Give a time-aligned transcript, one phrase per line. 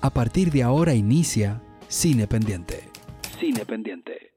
[0.00, 2.88] A partir de ahora inicia Cine Pendiente.
[3.40, 4.32] Cine Pendiente.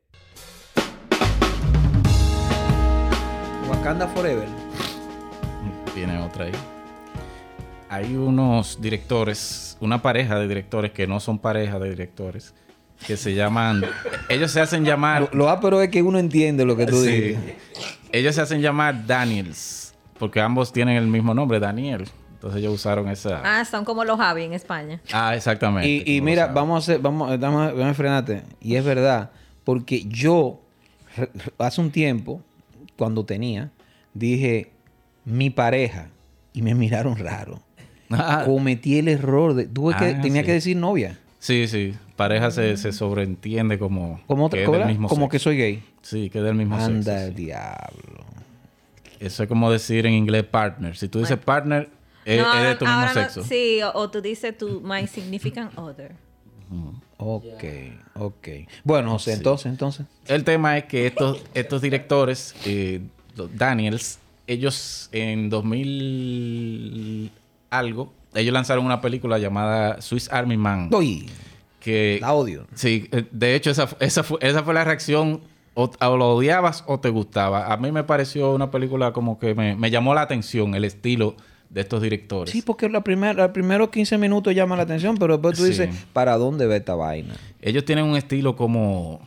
[3.69, 4.47] Wakanda Forever.
[5.93, 6.51] Tiene otra ahí.
[7.89, 12.53] Hay unos directores, una pareja de directores que no son pareja de directores,
[13.05, 13.83] que se llaman.
[14.29, 15.29] ellos se hacen llamar.
[15.33, 17.11] Lo, lo pero es que uno entiende lo que tú Sí.
[17.11, 17.39] dices.
[18.11, 22.05] Ellos se hacen llamar Daniels, porque ambos tienen el mismo nombre, Daniel.
[22.37, 23.41] Entonces ellos usaron esa.
[23.43, 25.01] Ah, son como los Javi en España.
[25.11, 26.03] Ah, exactamente.
[26.09, 28.43] Y, mira, vamos a hacer, vamos, vamos, vamos a frenarte.
[28.61, 29.31] Y es verdad,
[29.63, 30.61] porque yo
[31.57, 32.41] hace un tiempo,
[32.95, 33.71] cuando tenía,
[34.13, 34.71] dije
[35.25, 36.09] mi pareja
[36.53, 37.59] y me miraron raro.
[38.11, 40.45] Ah, Cometí el error de, tuve que, Ah, tenía sí.
[40.45, 41.17] que decir novia.
[41.39, 41.95] sí, sí.
[42.15, 44.19] Pareja se, se sobreentiende como.
[44.25, 45.31] Como, que es ¿cómo del mismo como sexo.
[45.31, 45.83] que soy gay.
[46.01, 47.25] Sí, que es del mismo Anda sexo.
[47.27, 47.43] el sí.
[47.45, 48.25] diablo.
[49.19, 50.95] Eso es como decir en inglés partner.
[50.97, 51.89] Si tú dices partner,
[52.27, 53.43] es, No, es de ahora- tu mismo ahora no- sexo.
[53.43, 56.13] sí, o, o tú dices tu my significant other.
[57.17, 57.63] Ok,
[58.15, 58.47] ok.
[58.83, 60.05] Bueno, José, entonces, entonces.
[60.27, 63.01] El tema es que estos, estos directores, eh,
[63.55, 67.31] Daniels, ellos en 2000
[67.69, 70.89] algo, ellos lanzaron una película llamada Swiss Army Man.
[70.93, 71.27] Uy,
[71.79, 72.67] Que, la odio.
[72.75, 75.41] sí, eh, de hecho esa, esa, fue, esa fue la reacción.
[75.79, 77.71] O, o lo odiabas o te gustaba.
[77.71, 81.35] A mí me pareció una película como que me, me llamó la atención el estilo
[81.69, 82.51] de estos directores.
[82.51, 85.69] Sí, porque los primeros 15 minutos llama la atención, pero después tú Sí.
[85.69, 87.35] dices, ¿para dónde va esta vaina?
[87.61, 89.19] Ellos tienen un estilo como...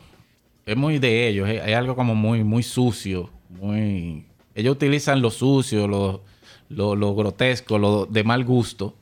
[0.67, 1.49] Es muy de ellos.
[1.49, 3.31] Es, es algo como muy, muy sucio.
[3.49, 4.25] Muy...
[4.55, 6.23] Ellos utilizan lo sucio, lo,
[6.69, 8.95] lo, lo grotesco, lo de mal gusto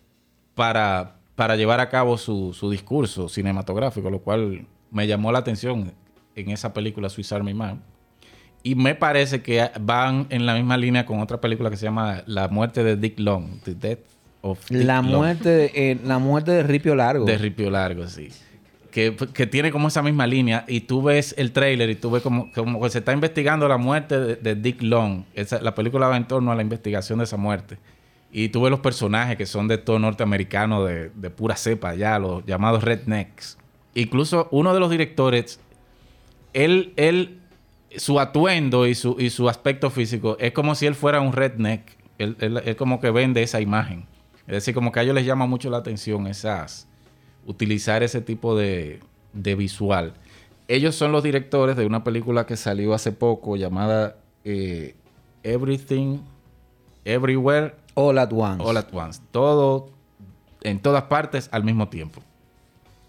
[0.54, 5.92] para, para llevar a cabo su, su discurso cinematográfico, lo cual me llamó la atención
[6.34, 7.82] en esa película Swiss Army Man.
[8.68, 12.22] Y me parece que van en la misma línea con otra película que se llama
[12.26, 13.60] La muerte de Dick Long.
[13.64, 13.98] The Death
[14.42, 15.06] of Dick La Long.
[15.16, 17.24] muerte, de, eh, la muerte de Ripio Largo.
[17.24, 18.28] De Ripio Largo, sí.
[18.90, 20.66] Que, que tiene como esa misma línea.
[20.68, 23.78] Y tú ves el tráiler y tú ves como, como que se está investigando la
[23.78, 25.22] muerte de, de Dick Long.
[25.34, 27.78] Esa- la película va en torno a la investigación de esa muerte.
[28.30, 32.18] Y tú ves los personajes que son de todo norteamericano, de, de pura cepa ya,
[32.18, 33.56] los llamados rednecks.
[33.94, 35.58] Incluso uno de los directores,
[36.52, 37.37] él, él
[37.96, 41.82] su atuendo y su, y su aspecto físico es como si él fuera un redneck.
[42.18, 44.04] Él, él- él como que vende esa imagen.
[44.46, 46.86] Es decir, como que a ellos les llama mucho la atención esas
[47.46, 49.00] utilizar ese tipo de,
[49.32, 50.14] de visual.
[50.68, 54.94] Ellos son los directores de una película que salió hace poco llamada eh,
[55.42, 56.18] Everything,
[57.04, 58.62] Everywhere, All at once.
[58.64, 59.20] All at Once.
[59.32, 59.90] Todo
[60.62, 62.20] en todas partes al mismo tiempo.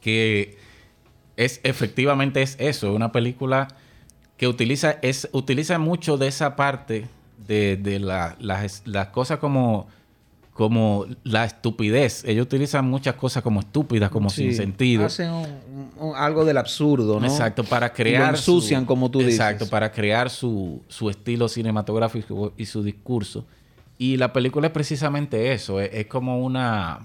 [0.02, 0.58] Que
[1.36, 3.68] es efectivamente es eso, una película
[4.40, 7.08] que utiliza, es, utiliza mucho de esa parte
[7.48, 9.88] de, de la- las, las cosas como,
[10.54, 12.24] como la estupidez.
[12.26, 14.44] Ellos utilizan muchas cosas como estúpidas, como Sí.
[14.46, 15.06] sin sentido.
[15.06, 17.26] Hacen un- un- algo del absurdo, ¿no?
[17.28, 18.30] Exacto, para Y lo crear.
[18.36, 19.36] ensucian, como tú dices.
[19.36, 23.46] Exacto, para crear su, su estilo cinematográfico y su discurso.
[23.98, 25.82] Y la película es precisamente eso.
[25.82, 27.00] Es, es como una.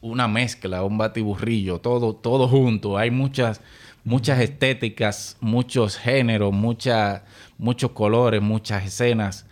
[0.00, 2.96] Una mezcla, un batiburrillo, todo, todo junto.
[2.98, 3.60] Hay muchas,
[4.04, 7.22] muchas estéticas, muchos géneros, muchas,
[7.58, 9.46] muchos colores, muchas escenas.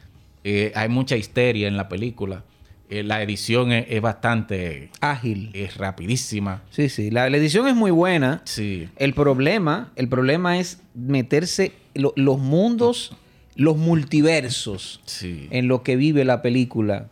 [0.45, 2.45] Eh, hay mucha histeria en la película.
[2.89, 4.91] Eh, la edición es, es bastante.
[5.01, 5.51] Ágil.
[5.55, 6.63] Es rapidísima.
[6.71, 7.11] Sí, sí.
[7.11, 8.43] La, la edición es muy buena.
[8.45, 8.89] Sí.
[8.97, 13.13] El problema, el problema es meterse lo- los mundos,
[13.55, 15.47] los multiversos Sí.
[15.51, 17.07] en lo que vive la película.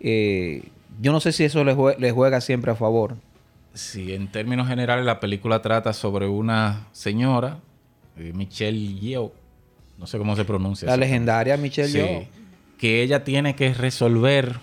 [0.00, 0.64] Eh,
[1.00, 3.16] yo no sé si eso jue- le juega siempre a favor.
[3.74, 7.58] Sí, en términos generales la película trata sobre una señora,
[8.16, 9.32] eh, Michelle Yeoh,
[9.98, 10.86] no sé cómo se pronuncia.
[10.88, 12.26] La legendaria Michelle Sí, Yeoh.
[12.78, 14.56] que ella tiene que resolver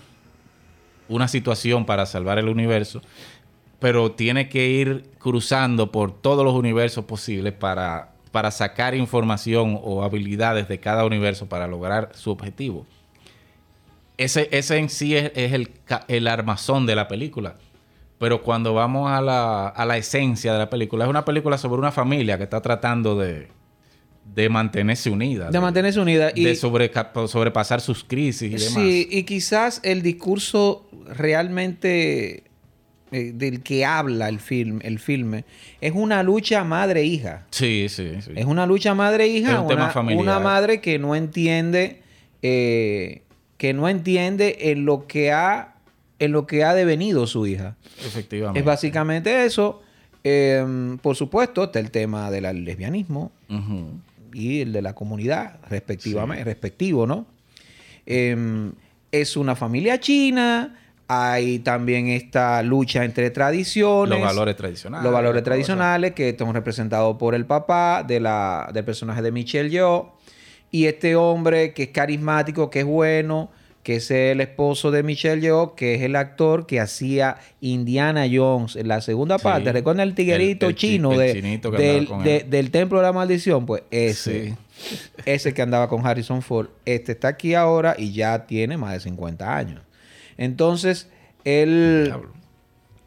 [1.08, 3.02] una situación para salvar el universo,
[3.80, 10.04] pero tiene que ir cruzando por todos los universos posibles para, para sacar información o
[10.04, 12.86] habilidades de cada universo para lograr su objetivo.
[14.16, 15.70] Ese, ese en sí es, es el,
[16.08, 17.56] el armazón de la película.
[18.22, 21.80] Pero cuando vamos a la, a la esencia de la película, es una película sobre
[21.80, 23.48] una familia que está tratando de,
[24.32, 25.50] de mantenerse unida.
[25.50, 26.30] De mantenerse unida.
[26.32, 28.74] Y, de sobreca- sobrepasar sus crisis y demás.
[28.74, 32.44] sí, y quizás el discurso realmente
[33.10, 35.44] eh, del que habla el film, el filme,
[35.80, 37.46] es una lucha madre-hija.
[37.50, 38.30] Sí, sí, sí.
[38.36, 42.02] Es una lucha madre-hija, un una, una madre que no entiende,
[42.40, 43.22] eh,
[43.58, 45.71] que no entiende en lo que ha,
[46.22, 47.74] en lo que ha devenido su hija.
[47.98, 48.60] Efectivamente.
[48.60, 49.82] Es básicamente eso.
[50.22, 53.32] Eh, por supuesto, está el tema del lesbianismo
[54.32, 57.26] y el de la comunidad, respectivamente, respectivo, ¿no?
[58.06, 58.70] Eh,
[59.10, 60.78] es una familia china,
[61.08, 64.16] hay también esta lucha entre tradiciones.
[64.16, 65.04] Los valores tradicionales.
[65.04, 69.70] Los valores tradicionales que estamos representados por el papá de la, del personaje de Michelle
[69.70, 70.12] Yeoh.
[70.70, 73.50] Y este hombre que es carismático, que es bueno,
[73.82, 78.76] que es el esposo de Michelle Yeoh, que es el actor que hacía Indiana Jones
[78.76, 79.44] en la segunda Sí.
[79.44, 79.72] parte.
[79.72, 81.34] ¿Recuerdan el tiguerito El- el chi- chino el de-
[82.22, 83.66] del, de- Templo de la Maldición?
[83.66, 84.50] Pues ese.
[84.50, 84.54] Sí.
[85.26, 86.68] Ese que andaba con Harrison Ford.
[86.84, 89.80] Este está aquí ahora y ya tiene más de 50 años.
[90.36, 91.08] Entonces,
[91.44, 92.12] él...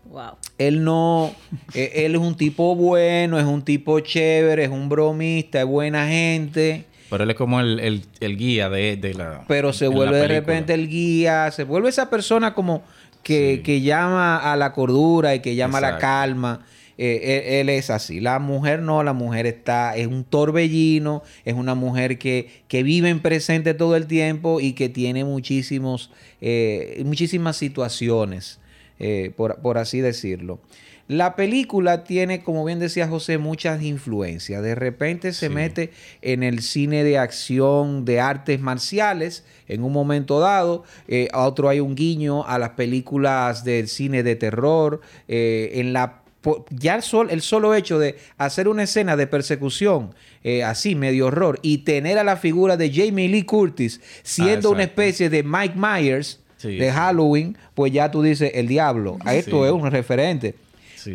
[0.10, 0.31] Wow.
[0.57, 1.33] Él no,
[1.74, 6.07] eh, él es un tipo bueno, es un tipo chévere, es un bromista, es buena
[6.07, 9.44] gente, Pero él es como el, el- el guía de, de la.
[9.48, 12.84] pero se vuelve de repente el guía, se vuelve esa persona como
[13.24, 13.63] que, Sí.
[13.63, 16.66] que llama a la cordura y que llama a la calma.
[16.98, 18.22] Eh, él, él es así.
[18.22, 23.10] La mujer no, la mujer está, es un torbellino, es una mujer que, que vive
[23.10, 26.10] en presente todo el tiempo y que tiene muchísimos,
[26.40, 28.60] eh, muchísimas situaciones,
[29.00, 30.60] eh, por, por así decirlo.
[31.07, 34.63] La película tiene, como bien decía José, muchas influencias.
[34.63, 35.54] De repente se Sí.
[35.54, 35.92] mete
[36.24, 40.84] en el cine de acción, de artes marciales, en un momento dado.
[41.07, 45.02] Eh, a otro hay un guiño a las películas del cine de terror.
[45.28, 46.22] eh, en la
[46.69, 50.13] ya el, sol- el solo hecho de hacer una escena de persecución
[50.44, 54.84] eh, así, medio horror, y tener a la figura de Jamie Lee Curtis siendo una
[54.84, 56.92] especie de Mike Myers Sí, de.
[56.92, 59.18] Halloween, pues ya tú dices, el diablo.
[59.25, 59.68] A esto Sí.
[59.68, 60.54] es un referente.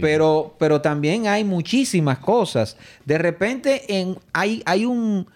[0.00, 2.76] Pero, pero también hay muchísimas cosas.
[3.04, 5.26] De repente en, hay, hay un...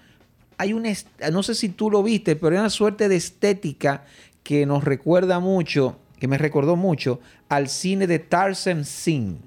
[0.56, 0.86] Hay un
[1.32, 4.04] no sé si tú lo viste, pero hay una suerte de estética
[4.44, 7.18] que nos recuerda mucho, que me recordó mucho
[7.48, 9.38] al cine de Tarzan Singh.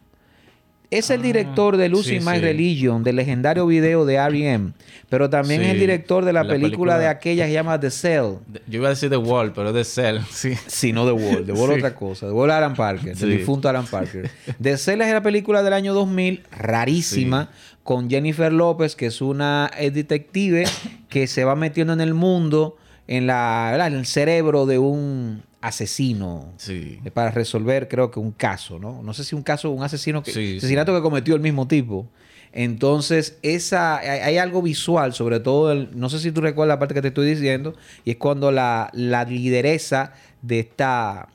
[0.90, 2.40] Es el Ah, director de Lucy sí, My sí.
[2.42, 4.72] Religion, del legendario video de R.E.M.,
[5.10, 7.80] pero también es el director de la, la película, película- de aquella que se llama
[7.80, 8.36] The Cell.
[8.48, 10.54] De- Yo iba a decir The Wall, pero es de Cell, sí.
[10.68, 11.46] Sí, no The Wall.
[11.46, 12.28] The Wall otra cosa.
[12.28, 13.16] The Wall Alan Parker.
[13.22, 14.30] El difunto Alan Parker.
[14.62, 17.50] The Cell es la película del año 2000, rarísima,
[17.84, 20.66] con Jennifer López, que es una eh, detective
[21.10, 26.54] que se va metiendo en el mundo, en, la, en el cerebro de un asesino.
[26.58, 27.00] Sí.
[27.06, 29.02] eh, Para resolver, creo que un caso, ¿no?
[29.04, 30.58] No sé si un caso, un asesino que, Sí, sí.
[30.58, 32.08] asesinato que cometió el mismo tipo.
[32.54, 36.80] Entonces, esa, hay, hay algo visual, sobre todo, el- no sé si tú recuerdas la
[36.80, 41.28] parte que te estoy diciendo, y es cuando la, la lideresa de esta,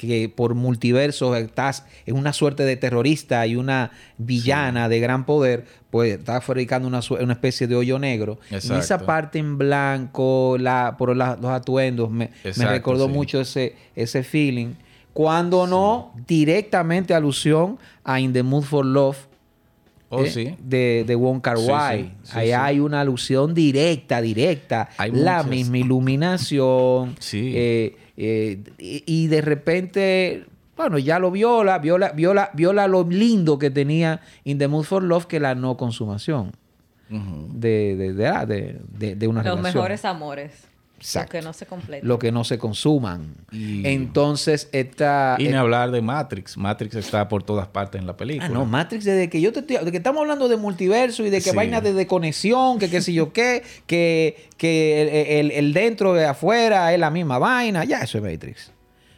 [0.00, 5.66] que por multiversos estás en una suerte de terrorista y una villana de gran poder,
[5.90, 8.38] pues está fabricando una, una especie de hoyo negro.
[8.50, 9.04] Y esa Exacto.
[9.06, 13.12] parte en blanco, la, por la- los atuendos, me, me Exacto, recordó sí.
[13.12, 14.68] mucho ese, ese feeling.
[15.12, 19.18] Cuando no, directamente alusión a In the Mood for Love
[20.12, 20.56] Oh, eh, sí.
[20.58, 22.02] de, de Wong Kar Wai.
[22.02, 24.88] sí, sí, Ahí hay una alusión directa, directa.
[24.96, 25.46] Hay la muchas.
[25.50, 27.14] misma iluminación.
[27.20, 27.52] Sí.
[27.54, 30.44] eh, eh, y, y de repente,
[30.76, 35.02] bueno, ya lo viola, viola, viola, viola lo lindo que tenía In the Mood for
[35.02, 36.52] Love que la no consumación
[37.08, 39.74] de, de, de, ah, de- de- de una Los relación.
[39.82, 40.68] mejores amores.
[41.00, 41.32] Exacto.
[41.36, 42.08] Los que no se completan.
[42.08, 43.34] Lo que no se consuman.
[43.52, 45.36] Y- Entonces, esta...
[45.38, 46.56] Y ni hablar de Matrix.
[46.58, 48.46] Matrix está por todas partes en la película.
[48.46, 51.30] Ah, no, Matrix, desde que yo te estoy- de que estamos hablando de multiverso y
[51.30, 51.56] de que Sí.
[51.56, 56.12] vainas de, de conexión, que qué sé yo qué, que, que el, el- el dentro
[56.12, 58.72] de afuera es la misma vaina, ya eso es Matrix.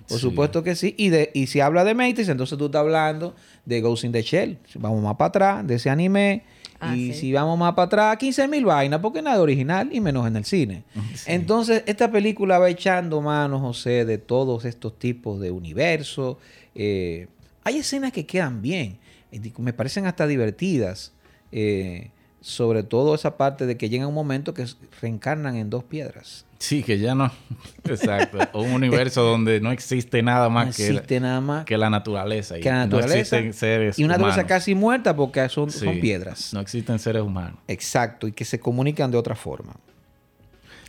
[0.08, 0.22] Por Sí.
[0.22, 0.94] supuesto que sí.
[0.98, 3.34] Y, de, y si habla de Matrix, entonces tú estás hablando
[3.64, 4.58] de Ghost in the Shell.
[4.76, 6.44] Vamos más para atrás, de ese anime.
[6.84, 7.20] Ah, y sí.
[7.20, 10.44] si vamos más para atrás, 15 mil vainas, porque nada original y menos en el
[10.44, 10.82] cine.
[11.26, 16.38] Entonces, esta película va echando mano, José, de todos estos tipos de universos.
[16.74, 17.28] Eh,
[17.62, 18.98] hay escenas que quedan bien,
[19.58, 21.12] me parecen hasta divertidas.
[21.52, 22.10] eh,
[22.42, 24.66] sobre todo esa parte de que llega un momento que
[25.00, 26.44] reencarnan en dos piedras.
[26.58, 27.30] Sí, que ya no.
[27.84, 28.38] Exacto.
[28.58, 32.58] un universo donde no existe nada más no que, existe nada más que la naturaleza.
[32.58, 33.36] y que la naturaleza.
[33.36, 35.84] No existen seres y una naturaleza casi muerta porque son, Sí.
[35.84, 36.52] son piedras.
[36.52, 37.58] No existen seres humanos.
[37.68, 39.74] Exacto, y que se comunican de otra forma.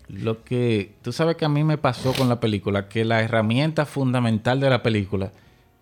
[0.09, 3.85] Lo que tú sabes que a mí me pasó con la película, que la herramienta
[3.85, 5.31] fundamental de la película,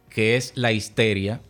[0.10, 1.42] que es la histeria,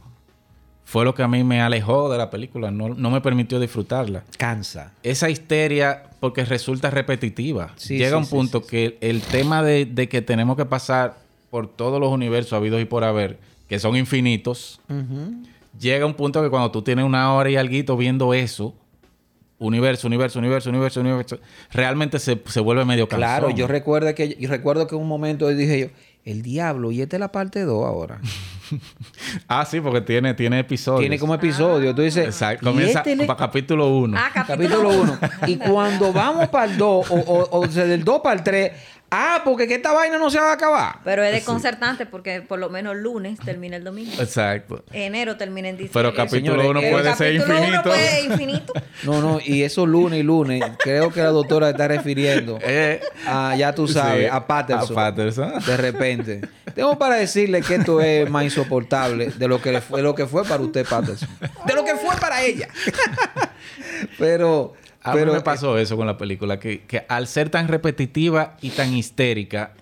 [0.84, 4.24] fue lo que a mí me alejó de la película, no, no me permitió disfrutarla.
[4.38, 4.94] Cansa.
[5.04, 7.72] Esa histeria, porque resulta repetitiva.
[7.78, 11.18] Sí, Llega sí, un sí, punto que el tema de, de que tenemos que pasar
[11.50, 15.44] por todos los universos habidos y por haber, que son infinitos, Ujú.
[15.80, 18.74] llega un punto que cuando tú tienes una hora y algo viendo eso,
[19.60, 21.40] universo, universo, universo, universo, universo,
[21.72, 23.20] realmente se, se vuelve medio cansón.
[23.28, 25.88] Claro, yo recuerdo que yo recuerdo que un momento dije yo,
[26.26, 28.20] el diablo, y esta es la parte 2 ahora.
[29.50, 31.02] Ah, sí, porque tiene, tiene episodios.
[31.02, 31.94] Tiene como episodio.
[31.94, 32.70] Tú dices, Exacto.
[32.70, 34.18] "¿Y Comienza este le-?" para capítulo 1.
[34.18, 35.20] Ah, capítulo 1.
[35.48, 38.72] Y cuando vamos para el 2, o, o, o sea, del 2 para el 3,
[39.14, 41.00] Ah, porque que esta vaina no se va a acabar.
[41.04, 44.14] Pero es desconcertante porque por lo menos lunes termina el domingo.
[44.22, 44.86] Exacto.
[44.94, 46.02] Enero termina en diciembre.
[46.02, 47.84] Pero capítulo Señores, uno el puede ser uno infinito.
[47.84, 48.74] puede ser infinito.
[49.04, 53.56] No, no, y eso lunes y lunes, creo que la doctora está refiriendo Eh, a,
[53.58, 54.92] ya tú sabes, sí, a Patterson.
[54.92, 55.54] A Patterson.
[55.66, 56.42] De repente.
[56.76, 60.14] Tengo para decirle que esto es más insoportable de lo que, le fue, de lo
[60.16, 61.28] que fue para usted, Patterson.
[61.66, 62.68] De lo que fue para ella.
[64.18, 67.68] pero, A pero mí me pasó eso con la película, que, que al ser tan
[67.68, 69.74] repetitiva y tan histérica,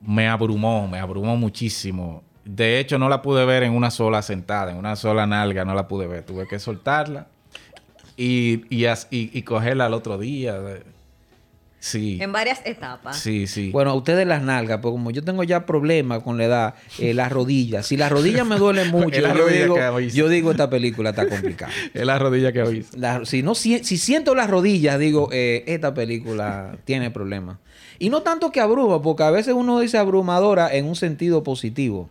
[0.00, 2.22] me abrumó, me abrumó muchísimo.
[2.44, 5.74] De hecho, no la pude ver en una sola sentada, en una sola nalga, no
[5.74, 6.24] la pude ver.
[6.24, 7.26] Tuve que soltarla
[8.16, 10.58] y, y, as- y- y cogerla al otro día.
[11.78, 13.18] Sí, En varias etapas.
[13.18, 13.70] sí, sí.
[13.70, 17.14] Bueno, a ustedes las nalgas, porque como yo tengo ya problemas con la edad, eh,
[17.14, 17.86] las rodillas.
[17.86, 21.72] Si las rodillas me duelen mucho, yo digo, yo esta película está complicada.
[21.94, 22.84] es la rodilla que oí.
[22.96, 27.58] La- si, no, si, si siento las rodillas, digo, eh, esta película tiene problemas.
[27.98, 32.10] Y no tanto que abruma, porque a veces uno dice abrumadora en un sentido positivo.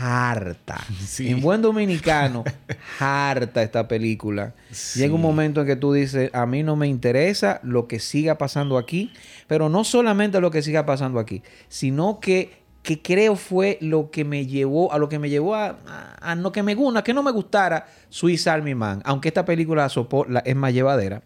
[0.00, 0.80] Harta.
[1.06, 1.28] Sí.
[1.28, 2.44] En buen dominicano,
[2.98, 4.54] harta esta película.
[4.70, 5.00] Sí.
[5.00, 8.38] Llega un momento en que tú dices, a mí no me interesa lo que siga
[8.38, 9.12] pasando aquí,
[9.46, 14.24] pero no solamente lo que siga pasando aquí, sino que, que creo fue lo que
[14.24, 17.12] me llevó, a lo que me llevó a, a, a no que me gusta, que
[17.12, 19.88] no me gustara Swiss Army Man, aunque esta película
[20.28, 21.22] la- es más llevadera.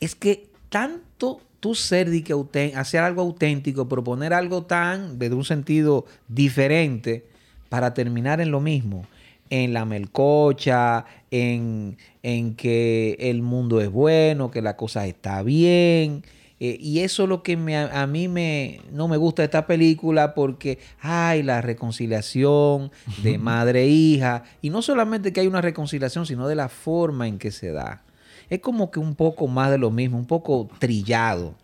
[0.00, 2.34] Es que tanto tú ser de que
[2.76, 7.24] hacer algo auténtico, proponer algo tan desde un sentido diferente
[7.68, 9.06] para terminar en lo mismo,
[9.50, 16.22] en la melcocha, en, en que el mundo es bueno, que la cosa está bien.
[16.60, 19.46] eh, y eso es lo que me, a, a mí me, no me gusta de
[19.46, 22.90] esta película porque hay la reconciliación
[23.22, 24.44] de madre e hija.
[24.62, 28.02] Y no solamente que hay una reconciliación, sino de la forma en que se da
[28.50, 31.54] es como que un poco más de lo mismo, un poco trillado.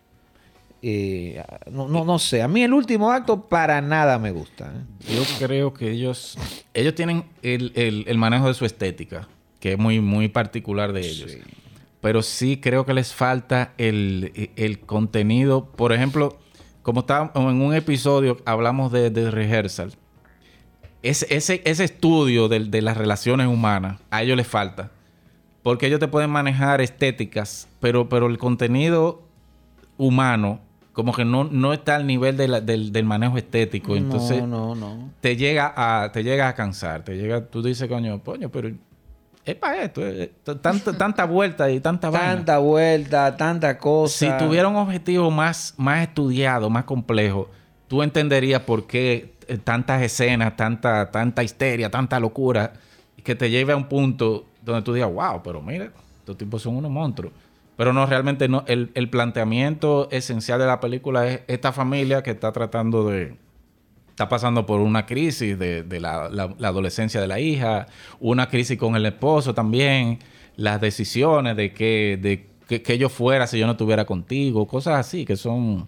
[0.81, 4.71] Eh, no, no, no sé, a mí el último acto para nada me gusta.
[4.71, 5.15] ¿eh?
[5.15, 6.37] Yo creo que ellos,
[6.75, 9.27] ellos tienen el, el- el manejo de su estética,
[9.59, 11.37] que es muy, muy particular de ellos.
[12.01, 15.65] Pero sí creo que les falta el, el contenido.
[15.65, 16.37] Por ejemplo,
[16.83, 19.91] como está en un episodio hablamos de, de rehearsal.
[21.01, 24.91] Ese, ese, ese estudio de, de las relaciones humanas, a ellos les falta.
[25.65, 29.23] Porque ellos te pueden manejar estéticas, pero, pero el contenido
[29.97, 30.59] humano
[30.93, 33.95] como que no, no está al nivel de la- del, del manejo estético.
[33.95, 35.09] Entonces, no, no, no.
[35.21, 38.69] te llega a te llega a cansar te llega tú dices coño coño pero
[39.43, 42.35] es para esto es- es- tanta, tanta vuelta y tanta vaina.
[42.35, 44.17] Tanta vuelta, tanta cosa.
[44.17, 47.49] si tuviera un objetivo más más estudiado más complejo
[47.87, 52.73] tú entenderías por qué eh, tantas escenas tanta tanta histeria tanta locura
[53.23, 56.75] que te lleve a un punto donde tú digas wow pero mira estos tipos son
[56.77, 57.31] unos monstruos
[57.77, 62.31] pero no realmente no el, el planteamiento esencial de la película es esta familia que
[62.31, 63.35] está tratando de
[64.09, 67.87] está pasando por una crisis de, de la, la- la adolescencia de la hija,
[68.21, 70.19] una crisis con el esposo también,
[70.55, 74.95] las decisiones de que, de que, que yo fuera si yo no estuviera contigo, cosas
[75.05, 75.87] así que son...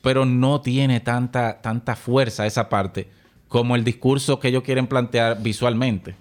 [0.00, 3.06] Pero no tiene tanta, tanta fuerza esa parte
[3.48, 6.14] como el discurso que ellos quieren plantear visualmente.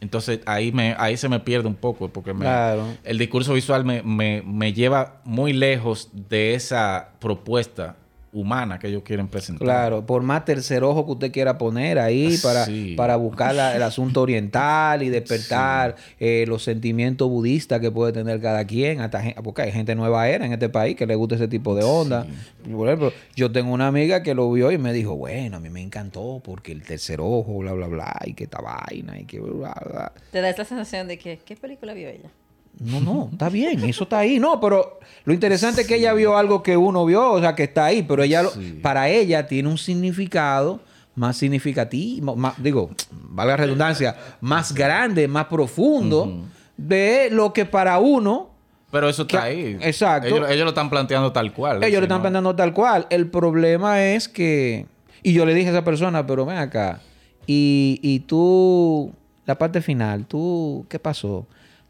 [0.00, 2.84] Entonces ahí, me, ahí se me pierde un poco porque me- Claro.
[3.02, 7.96] el discurso visual me, me- me lleva muy lejos de esa propuesta
[8.36, 9.64] humana que ellos quieren presentar.
[9.64, 12.94] Claro, por más tercer ojo que usted quiera poner ahí para, Sí.
[12.96, 18.40] para buscar la- el asunto oriental y despertar eh, los sentimientos budistas que puede tener
[18.40, 21.48] cada quien, hasta porque hay gente nueva era en este país que le gusta ese
[21.48, 22.26] tipo de onda.
[22.70, 25.70] Por ejemplo, yo tengo una amiga que lo vio y me dijo, bueno, a mí
[25.70, 29.40] me encantó porque el tercer ojo, bla, bla, bla, y que esta vaina, y que
[29.40, 30.12] bla, bla.
[30.30, 32.30] Te da esa sensación de que, ¿qué película vio ella?
[32.78, 34.38] No, no, está bien, eso está ahí.
[34.38, 37.64] No, pero lo interesante es que ella vio algo que uno vio, o sea, que
[37.64, 38.52] está ahí, pero ella, lo-
[38.82, 40.80] para ella tiene un significado
[41.14, 46.44] más significativo, más, digo, valga la redundancia, más grande, más profundo
[46.76, 48.50] de lo que para uno
[48.90, 49.78] Pero eso está Que- ahí.
[49.80, 50.28] exacto.
[50.28, 51.78] Ellos, ellos lo están planteando tal cual.
[51.78, 53.06] ellos Si lo están no- planteando tal cual.
[53.08, 54.84] El problema es que,
[55.22, 57.00] y yo le dije a esa persona, pero ven acá,
[57.46, 59.12] y, y tú,
[59.46, 61.46] la parte final, tú, ¿qué pasó?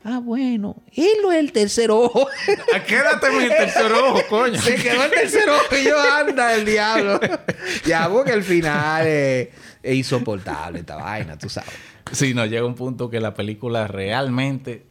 [0.08, 0.76] Ah, bueno,
[1.22, 2.28] no es el tercer ojo.
[2.74, 4.60] Ah, Quédate en el tercer ojo, coño.
[4.60, 7.18] Se quedó el tercer ojo y yo anda el diablo.
[7.84, 9.48] ya, porque el final es,
[9.82, 11.70] es insoportable esta vaina, tú sabes.
[12.12, 14.84] Sí, no, llega un punto que la película realmente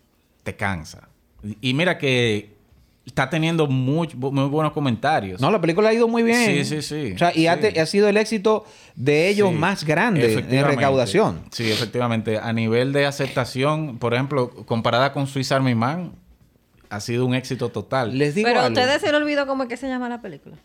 [0.43, 1.07] te cansa.
[1.43, 2.54] Y- Y mira que
[3.05, 5.39] está teniendo muy, muy buenos comentarios.
[5.39, 6.65] No, la película ha ido muy bien.
[6.65, 7.11] Sí, sí, sí.
[7.15, 7.61] O sea, y ha, Sí.
[7.61, 11.41] te- ha sido el éxito de ellos Sí, más grande en recaudación.
[11.51, 12.39] Sí, efectivamente.
[12.39, 16.13] A nivel de aceptación, por ejemplo, comparada con Swiss Army Man,
[16.89, 18.17] ha sido un éxito total.
[18.17, 20.55] Les digo Pero a ustedes se le olvidó cómo es que se llama la película.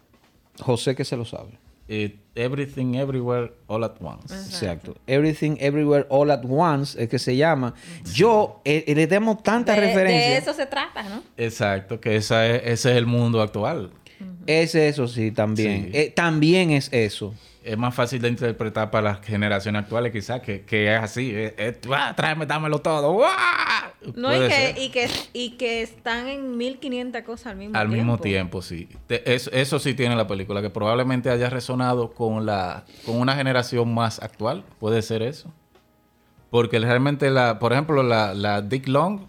[0.60, 1.50] José que se lo sabe.
[1.92, 4.32] Eh, Everything Everywhere All at Once.
[4.32, 4.94] Exacto.
[5.08, 7.74] Everything Everywhere All at Once es que se llama.
[8.14, 10.42] Yo eh, eh, le demos tantas De, de referencias.
[10.44, 11.24] eso se trata, ¿no?
[11.36, 13.90] Exacto, que esa es- ese es el mundo actual.
[14.46, 15.86] Es eso, sí, también.
[15.86, 15.98] Sí.
[15.98, 17.34] Eh, también es eso.
[17.62, 21.34] Es más fácil de interpretar para las generaciones actuales, quizás, que, que es así.
[21.86, 22.14] ¡guau!
[22.14, 23.12] tráeme, dámelo todo.
[23.12, 23.30] ¡guau!
[24.16, 27.96] No, y que, y, que, y que están en 1500 cosas al mismo Al tiempo.
[27.96, 28.88] mismo tiempo, sí.
[29.06, 33.36] Te- eso, eso sí tiene la película, que probablemente haya resonado con la con una
[33.36, 34.64] generación más actual.
[34.78, 35.52] Puede ser eso.
[36.50, 39.20] Porque realmente, la, por ejemplo, la, la Dick Long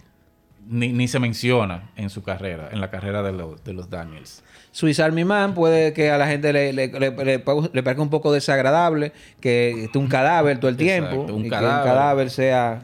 [0.68, 4.44] ni, ni se menciona en su carrera, en la carrera de los, de los Daniels.
[4.72, 8.02] Swiss Army Man puede que a la gente le, le, le- le pa- le parezca
[8.02, 11.12] un poco desagradable que esté un cadáver todo el tiempo.
[11.12, 11.72] Exacto, un y cadáver.
[11.84, 12.82] que un cadáver sea.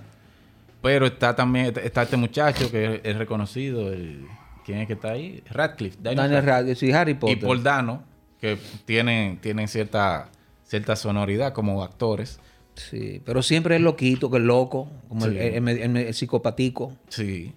[0.81, 3.91] Pero está también está este muchacho que es, reconocido.
[3.93, 4.25] el-
[4.65, 5.41] ¿Quién es que está ahí?
[5.49, 5.97] Radcliffe.
[6.01, 6.85] Daniel Daniel Radcliffe.
[6.85, 7.39] Y Harry Y Potter.
[7.39, 8.03] Paul Dano,
[8.41, 10.29] que tienen, tienen cierta,
[10.65, 12.39] cierta sonoridad como actores.
[12.75, 15.37] Sí, pero siempre es loquito, que es loco, como el, Sí.
[15.39, 16.91] el- el- el- el psicopático.
[17.07, 17.53] Sí.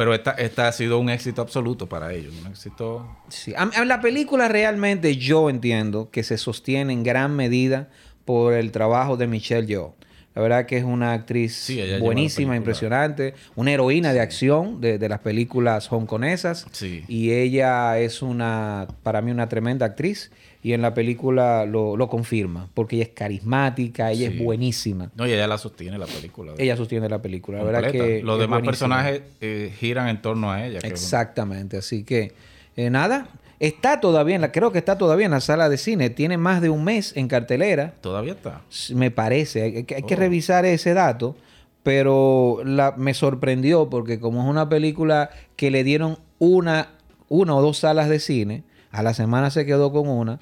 [0.00, 2.32] Pero esta, esta ha sido un éxito absoluto para ellos.
[2.42, 3.06] Un éxito.
[3.28, 3.52] Sí.
[3.54, 7.90] A- a la película realmente yo entiendo que se sostiene en gran medida
[8.24, 9.94] por el trabajo de Michelle Yeoh.
[10.34, 15.08] La verdad que es una actriz Sí, buenísima, impresionante, una heroína de acción de, de
[15.10, 16.64] las películas hongkonesas.
[16.72, 17.04] Sí.
[17.06, 20.30] Y ella es una, para mí, una tremenda actriz.
[20.62, 24.36] Y en la película lo, lo confirma, porque ella es carismática, ella Sí.
[24.36, 25.10] es buenísima.
[25.16, 26.52] No, y ella la sostiene la película.
[26.58, 27.58] Ella sostiene la película.
[27.58, 28.70] La verdad que Los demás buenísima.
[28.96, 30.80] personajes eh, giran en torno a ella.
[30.82, 32.32] Exactamente, así que
[32.76, 36.10] eh, nada, está todavía en la, creo que está todavía en la sala de cine,
[36.10, 38.60] tiene más de un mes en cartelera, Todavía está.
[38.94, 40.18] me parece, hay, que- hay que Oh.
[40.18, 41.36] revisar ese dato,
[41.82, 46.90] pero la, me sorprendió porque como es una película que le dieron una,
[47.28, 50.40] una o dos salas de cine, a la semana se quedó con una,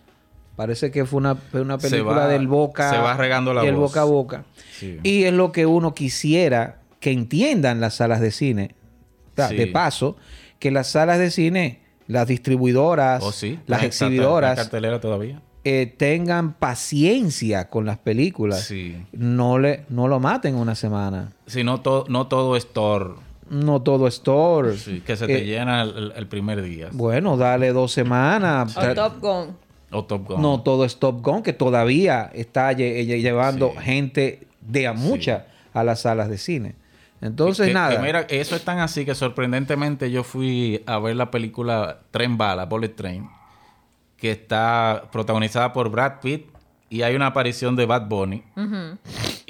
[0.59, 3.77] parece que fue una, fue una película va- del boca, se va regando la el
[3.77, 3.91] voz.
[3.93, 4.45] boca a boca.
[4.77, 4.99] Sí.
[5.05, 8.75] Y es lo que uno quisiera que entiendan las salas de cine.
[9.49, 9.55] Sí.
[9.55, 10.17] De paso,
[10.59, 13.61] que las salas de cine, las distribuidoras, ¿O Oh, sí?
[13.69, 15.41] las Está- está- está en exhibidoras, cartelera todavía?
[15.63, 18.63] eh, tengan paciencia con las películas.
[18.65, 18.97] Sí.
[19.13, 21.31] No, le, no lo maten una semana.
[21.47, 23.17] Si no, to- no todo es Thor.
[23.51, 24.77] No todo es Thor.
[24.77, 26.89] Sí, que se te Eh, llena el, primer día.
[26.93, 28.77] Bueno, dale dos semanas.
[28.77, 29.57] O Top Gun.
[29.91, 30.43] O Top Gun.
[30.43, 33.83] No todo es Top Gun, que todavía está lle- lle- llevando Sí.
[33.83, 36.75] gente de a mucha a las salas de cine.
[37.21, 38.01] Entonces, Que- que nada.
[38.01, 42.67] mira, eso es tan así que sorprendentemente yo fui a ver la película Tren Bala,
[42.67, 43.29] Bullet Train,
[44.17, 46.47] que está protagonizada por Brad Pitt
[46.91, 48.43] y hay una aparición de Bad Bunny.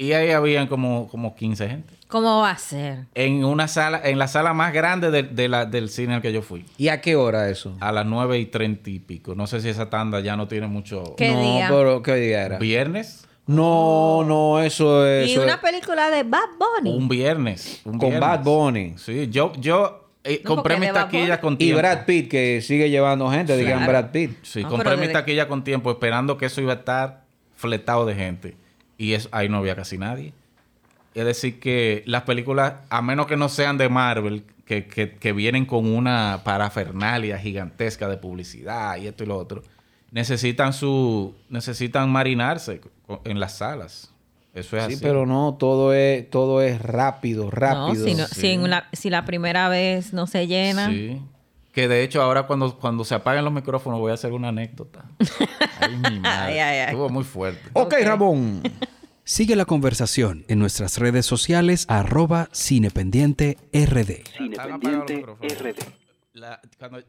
[0.01, 1.93] Y ahí habían como, como 15 gente.
[2.07, 2.99] ¿Cómo va a ser?
[3.15, 6.31] En una sala, en la sala más grande de, de la- del cine al que
[6.31, 6.65] yo fui.
[6.77, 7.75] ¿Y a qué hora eso?
[7.81, 9.35] A las 9 y 30 y pico.
[9.35, 11.15] No sé si esa tanda ya no tiene mucho.
[11.17, 11.67] ¿Qué no, día?
[11.69, 12.57] pero ¿qué día era?
[12.59, 13.27] ¿Viernes?
[13.45, 15.27] No, no, eso es.
[15.27, 16.95] Y eso una es película de Bad Bunny.
[16.97, 17.81] Un viernes.
[17.83, 18.21] un con viernes.
[18.21, 18.93] Bad Bunny.
[18.97, 21.79] Sí, yo, yo eh, No, compré mis taquillas con Y tiempo.
[21.79, 23.91] Brad Pitt, que sigue llevando gente, digan Claro.
[23.91, 24.31] Brad Pitt.
[24.43, 27.23] Sí, No, compré mis desde- taquillas con tiempo esperando que eso iba a estar
[27.57, 28.55] fletado de gente.
[28.99, 30.33] Y eso, ahí no había casi nadie.
[31.15, 35.33] Es decir, que las películas, a menos que no sean de Marvel, que, que- que
[35.33, 39.63] vienen con una parafernalia gigantesca de publicidad y esto y lo otro,
[40.11, 42.81] necesitan su necesitan marinarse
[43.23, 44.13] en las salas.
[44.53, 45.03] Eso es Sí, así.
[45.03, 47.87] pero no, todo es, todo es rápido, rápido.
[47.87, 48.41] No, si, no- sí.
[48.41, 50.89] si, en una- si la primera vez no se llena.
[50.89, 51.19] Sí.
[51.73, 55.05] Que de hecho ahora cuando, cuando se apaguen los micrófonos voy a hacer una anécdota.
[55.79, 56.53] Ay, mi madre.
[56.53, 56.85] Ay, ay, ay.
[56.87, 57.61] Estuvo muy fuerte.
[57.73, 58.63] ok, Ramón.
[59.23, 64.23] Sigue la conversación en nuestras redes sociales arroba cinependiente rd.
[66.33, 66.99] La- cuando-